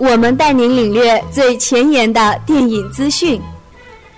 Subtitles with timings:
[0.00, 3.38] 我们带您领略最前沿的电影资讯，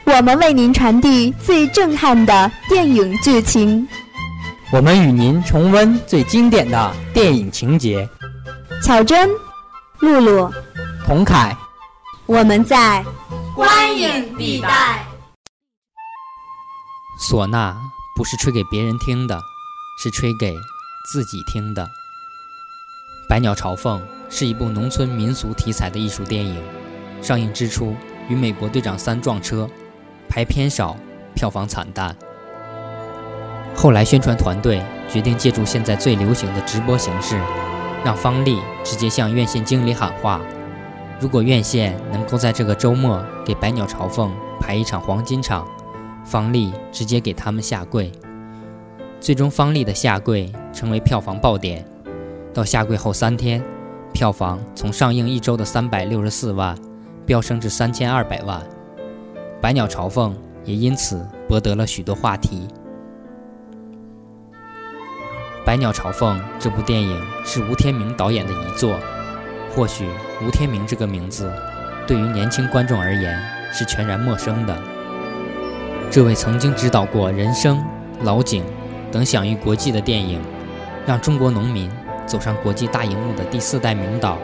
[0.05, 3.87] 我们为您传递最震撼的电影剧情，
[4.73, 8.09] 我们与您重温最经典的电影情节。
[8.81, 9.29] 巧珍、
[9.99, 10.49] 露露、
[11.05, 11.57] 童凯，
[12.27, 13.05] 我们在
[13.53, 15.05] 观影地带。
[17.29, 17.75] 唢呐
[18.17, 19.37] 不是吹给别人听的，
[20.01, 20.55] 是吹给
[21.13, 21.83] 自己听的。
[23.29, 26.63] 《百鸟朝凤》是一部农村民俗题材的艺术电影，
[27.23, 27.95] 上映之初
[28.29, 29.69] 与《美国队长三》撞车，
[30.29, 30.97] 排片少，
[31.35, 32.15] 票房惨淡。
[33.75, 37.41] 后来宣传团队决定借助现在最流行的直播形式。
[38.05, 40.41] 让方丽直接向院线经理喊话：
[41.21, 45.65] 如果院线能够在这个周末给《百鸟朝凤》排一场黄金场，
[46.25, 48.11] 方丽直接给他们下跪。
[49.21, 51.87] 最终，方丽的下跪成为票房爆点。
[52.55, 53.63] 到下跪后三天，
[54.13, 56.77] 票房从上映一周的三百六十四万
[57.25, 58.61] 飙升至三千二百万，
[59.61, 62.69] 《百鸟朝凤》也因此博得了许多话题。
[65.65, 68.99] 《百鸟朝凤》这部电影是吴天明导演的遗作，
[69.75, 70.07] 或许
[70.47, 71.51] 吴天明这个名字
[72.07, 73.41] 对于年轻观众而言
[73.73, 74.77] 是全然陌生的。
[76.11, 77.79] 这位曾经指导过《人生》
[78.25, 78.63] 《老井》
[79.11, 80.39] 等享誉国际的电影，
[81.07, 81.91] 让中国农民
[82.27, 84.39] 走上国际大荧幕的第四代名导，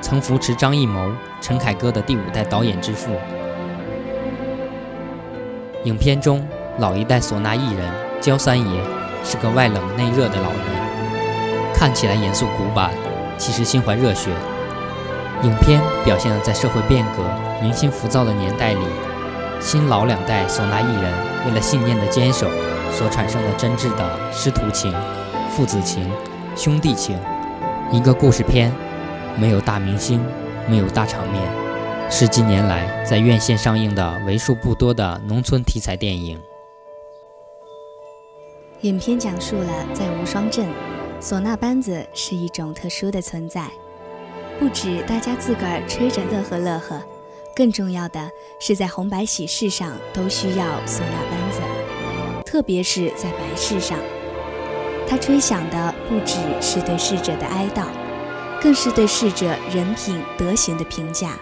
[0.00, 3.10] 曾扶持张艺谋、陈凯歌的第五代导演之父。
[5.84, 6.46] 影片中
[6.78, 8.82] 老一代唢呐艺人焦三爷。
[9.24, 12.90] 是个外冷内热的老人，看起来严肃古板，
[13.38, 14.32] 其实心怀热血。
[15.44, 17.22] 影片表现了在社会变革、
[17.62, 18.84] 民心浮躁的年代里，
[19.60, 21.14] 新老两代唢呐艺人
[21.46, 22.50] 为了信念的坚守
[22.90, 24.92] 所产生的真挚的师徒情、
[25.48, 26.10] 父子情、
[26.56, 27.18] 兄弟情。
[27.90, 28.72] 一个故事片，
[29.38, 30.24] 没有大明星，
[30.68, 31.42] 没有大场面，
[32.10, 36.40] 是近年来在院线上映的为数不多的农村题材电影。
[38.82, 40.66] 影片讲述了在无双镇，
[41.20, 43.70] 唢呐班子是一种特殊的存在，
[44.58, 47.00] 不止大家自个儿吹着乐呵乐呵，
[47.54, 51.60] 更重要的是在红白喜事上都需要唢呐班子，
[52.44, 53.98] 特别是在白事上，
[55.12, 57.84] 它吹响的不只是对逝者的哀悼，
[58.62, 61.32] 更是对逝者人品德行的评价。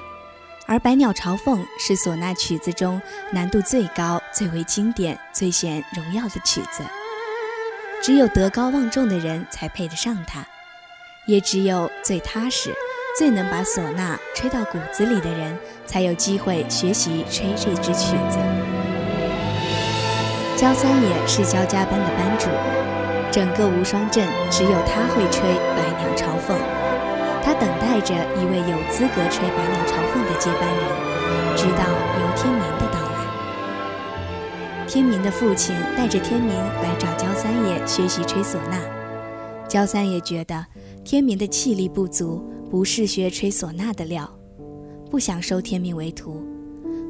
[0.66, 6.82] 而《百鸟朝凤》是唢呐曲子中难度最高、最为经典、最显荣耀的曲子。
[8.03, 10.44] 只有德高望重的人才配得上它，
[11.28, 12.75] 也只有最踏实、
[13.16, 18.36] 最能把唢呐吹到骨子里的人，才有机会学习吹这支曲子。
[20.56, 22.48] 焦三爷是焦家班的班主，
[23.32, 26.56] 整个无双镇只有他会吹《百鸟朝凤》，
[27.44, 30.82] 他等待着一位有资格吹《百鸟朝凤》的接班人，
[31.56, 31.84] 直到
[32.18, 33.08] 由天明的到来。
[34.88, 38.76] 天明的父亲带着天明来找焦三爷学习吹唢呐，
[39.68, 40.66] 焦三爷觉得
[41.04, 44.28] 天明的气力不足，不是学吹唢呐的料，
[45.08, 46.44] 不想收天明为徒。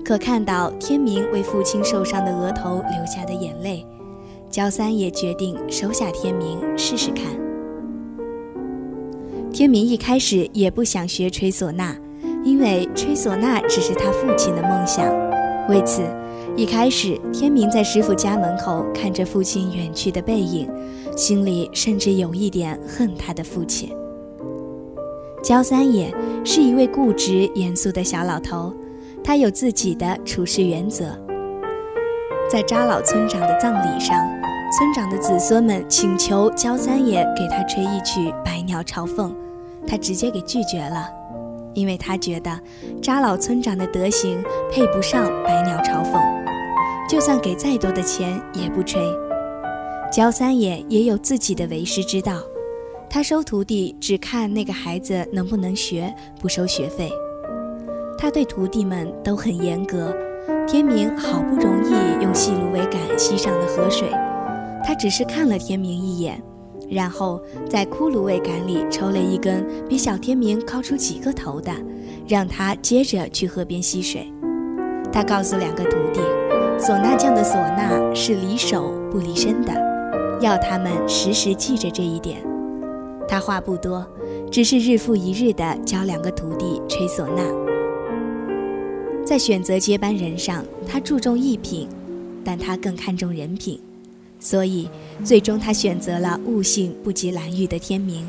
[0.05, 3.87] 可看到天明为父亲受伤的额头流下的眼泪，
[4.51, 7.25] 焦三爷决定收下天明试试看。
[9.53, 11.95] 天明一开始也不想学吹唢呐，
[12.43, 15.07] 因为吹唢呐只是他父亲的梦想，
[15.69, 16.03] 为此。
[16.57, 20.69] 一开始，天明在师傅家门口看着父亲远去的背影，
[21.17, 23.95] 心里甚至有一点恨他的父亲。
[25.45, 26.13] 焦三爷
[26.45, 28.75] 是一位固执严肃的小老头，
[29.23, 31.17] 他有自己的处事原则。
[32.51, 34.17] 在扎老村长的葬礼上，
[34.71, 39.33] 村长的子孙们请求焦三爷给他吹一曲《百鸟朝凤》，
[39.85, 41.11] 他直接给拒绝了，
[41.75, 42.57] 因为他觉得
[43.03, 46.15] 扎老村长的德行配不上《百鸟朝凤》。
[47.09, 49.03] 就算给再多的钱也不吹。
[50.13, 52.39] 焦三爷也有自己的为师之道，
[53.09, 57.11] 他收徒弟只看那个孩子能不能学，不收学费。
[58.17, 60.15] 他对徒弟们都很严格。
[60.69, 64.09] 天明好不容易用细芦苇杆吸上了河水，
[64.85, 66.43] 他只是看了天明一眼，
[66.89, 71.73] 然后在枯芦苇杆里抽了一根比小天明高出几个头的，
[72.27, 74.33] 让他接着去河边吸水。
[75.13, 76.21] 他告诉两个徒弟。
[76.79, 79.73] 唢呐匠的唢呐是离手不离身的，
[80.41, 82.39] 要他们时时记着这一点。
[83.29, 84.07] 他话不多，
[84.51, 87.43] 只是日复一日地教两个徒弟吹唢呐。
[89.27, 91.87] 在选择接班人上，他注重艺品，
[92.43, 93.79] 但他更看重人品，
[94.41, 94.89] 所以
[95.23, 98.27] 最终他选择了悟性不及蓝玉的天明。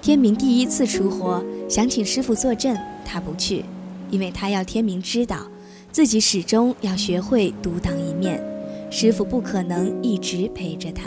[0.00, 3.64] 天明第一次出活，想请师傅坐镇，他不去，
[4.10, 5.46] 因为他要天明知道，
[5.90, 8.42] 自己始终要学会独当一面，
[8.90, 11.04] 师傅不可能一直陪着他。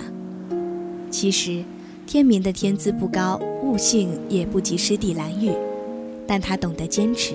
[1.11, 1.63] 其实，
[2.07, 5.51] 天明的天资不高，悟性也不及师弟蓝玉，
[6.25, 7.33] 但他懂得坚持。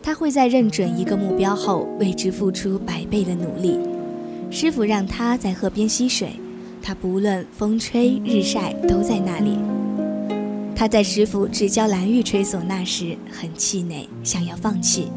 [0.00, 3.78] 他会在认准一个目标后，为之付出百倍的努力。
[4.50, 6.30] 师傅让他在河边吸水，
[6.82, 9.58] 他不论风吹日晒都在那里。
[10.74, 15.08] 他在师傅只教蓝玉吹唢呐时很气馁，想要放弃，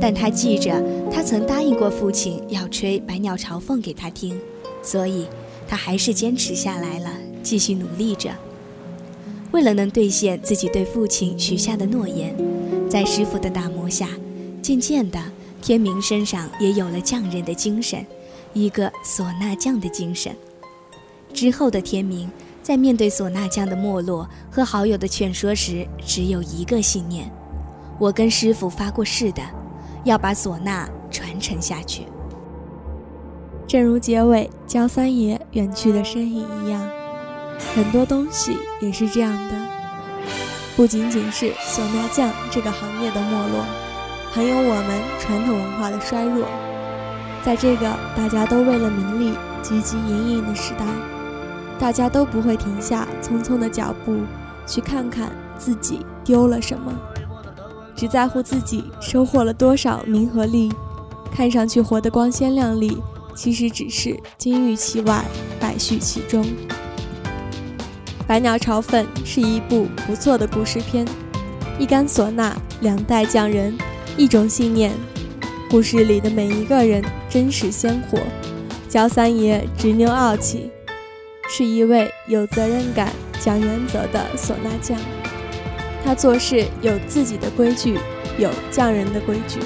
[0.00, 0.82] 但他记着
[1.12, 4.38] 他曾答应过父亲要吹《百鸟朝凤》给他听，
[4.82, 5.26] 所以
[5.68, 7.10] 他还是坚持下来了，
[7.42, 8.30] 继续努力着。
[9.52, 12.34] 为了能兑现自己对父亲许下的诺言。
[12.88, 14.08] 在师傅的打磨下，
[14.62, 15.20] 渐渐的，
[15.60, 18.06] 天明身上也有了匠人的精神，
[18.56, 20.34] 一个唢呐匠的精神。
[21.34, 22.30] 之后的天明，
[22.62, 27.30] 在面对唢呐匠的没落和好友的劝说时，只有一个信念：
[27.98, 29.42] 我跟师傅发过誓的，
[30.04, 32.04] 要把唢呐传承下去。
[33.68, 36.80] 正如结尾焦三爷远去的身影一样，
[37.74, 39.66] 很多东西也是这样的。
[40.74, 43.66] 不仅仅是唢呐匠这个行业的没落，
[44.32, 46.46] 还有我们传统文化的衰弱。
[47.46, 49.32] 在这个大家都为了名利
[49.62, 50.84] 汲汲营营的时代，
[51.78, 54.22] 大家都不会停下匆匆的脚步，
[54.66, 56.92] 去看看自己丢了什么，
[57.94, 60.72] 只在乎自己收获了多少名和利。
[61.32, 62.98] 看上去活得光鲜亮丽，
[63.36, 65.24] 其实只是金玉其外，
[65.60, 66.42] 败絮其中。
[68.26, 71.06] 《百鸟朝凤》是一部不错的故事片，
[71.78, 73.78] 一杆唢呐，两代匠人，
[74.16, 74.90] 一种信念。
[75.68, 78.18] 故事里的每一个人真实鲜活。
[78.88, 80.70] 焦三爷执拗傲气，
[81.48, 84.96] 是一位有责任感、讲原则的唢呐匠。
[86.04, 87.98] 他做事有自己的规矩，
[88.38, 89.58] 有匠人的规矩。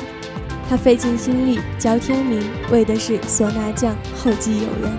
[0.68, 4.92] 他费尽心力教天明，为的是唢呐匠后继有人。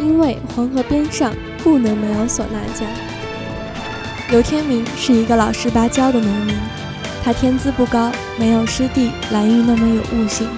[0.00, 1.34] 因为黄河边上。
[1.62, 2.88] 不能没有唢呐匠。
[4.30, 6.56] 刘天明是一个老实巴交的农民，
[7.22, 10.48] 他天资不高，没有师弟蓝玉那么有悟性，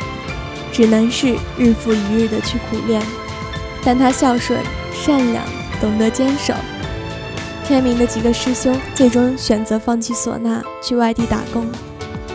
[0.72, 3.02] 只能是日复一日的去苦练。
[3.84, 4.60] 但他孝顺、
[4.92, 5.44] 善良，
[5.80, 6.54] 懂得坚守。
[7.66, 11.66] 天明的几个师兄最终选择放弃唢呐，去外地打工，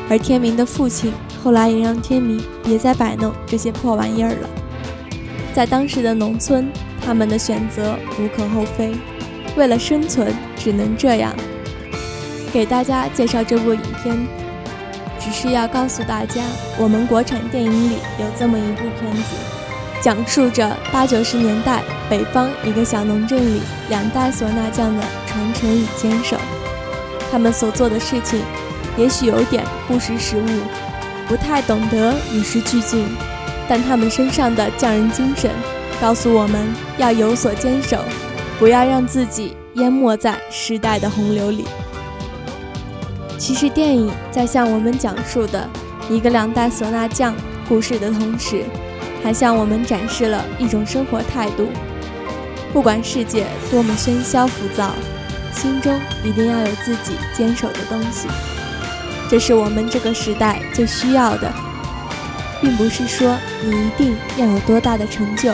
[0.10, 1.14] 而天明的父亲
[1.44, 4.50] 后来也让天明别再摆弄这些破玩意儿了。
[5.54, 6.70] 在当时的农村。
[7.00, 8.92] 他们的选择无可厚非，
[9.56, 11.34] 为了生存只能这样。
[12.52, 14.28] 给大家介绍这部影片，
[15.20, 16.42] 只是要告诉大家，
[16.78, 19.36] 我们国产电影里有这么一部片子，
[20.02, 26.38] 讲述着八九十年代北方一个小农镇里两代唢呐匠的传承与坚守。
[27.30, 28.42] 他们所做的事情，
[28.98, 30.48] 也许有点不识时务，
[31.28, 33.06] 不太懂得与时俱进，
[33.68, 35.52] 但他们身上的匠人精神。
[36.00, 36.64] 告诉我们
[36.98, 37.98] 要有所坚守，
[38.60, 41.66] 不要让自己淹没在时代的洪流里。
[43.38, 45.70] 其实，电影在向我们讲述的
[46.10, 47.36] 一个两代唢呐匠
[47.70, 48.64] 故事的同时，
[49.24, 51.68] 还向我们展示了一种生活态度：
[52.74, 54.92] 不管世界多么喧嚣浮躁，
[55.54, 55.94] 心中
[56.24, 58.28] 一定要有自己坚守的东西。
[59.30, 61.54] 这是我们这个时代最需要的，
[62.60, 65.54] 并不是说你一定要有多大的成就。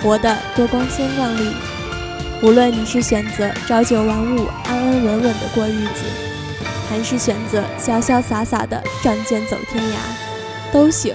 [0.00, 1.50] 活得多光鲜亮丽，
[2.40, 6.04] 无论你是选择朝九晚五、安安稳稳的过日子，
[6.88, 11.14] 还是选择潇潇洒洒的仗剑走天涯，都行。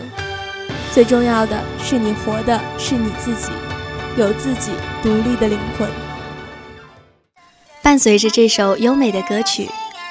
[0.92, 3.52] 最重要的是你活的是你自己，
[4.16, 5.90] 有自己独立的灵魂。
[7.82, 9.70] 伴随着这首优美的歌曲，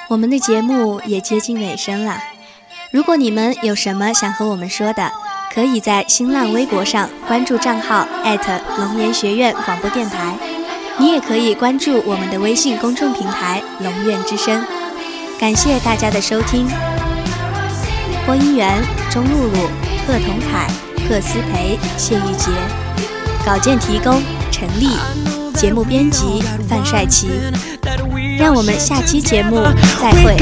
[0.09, 2.21] 我们的节目也接近尾声了。
[2.91, 5.11] 如果你们有什么想和我们说的，
[5.53, 8.07] 可以在新浪微博上关注账号
[8.77, 10.35] 龙岩学院广播电台，
[10.99, 14.63] 你也可以关注我们的微信公众平台龙院之声。
[15.43, 16.69] 感谢大家的收听。
[18.25, 18.81] 播音员：
[19.11, 19.69] 钟露露、
[20.07, 20.69] 贺同凯、
[21.09, 22.49] 贺思培、谢玉洁。
[23.45, 24.91] 稿件提供：陈丽。
[25.55, 27.29] 节目编辑：范帅奇。
[28.39, 29.61] 让我们下期节目
[29.99, 30.37] 再会。